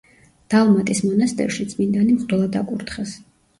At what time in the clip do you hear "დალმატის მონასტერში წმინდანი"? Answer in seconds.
0.53-2.17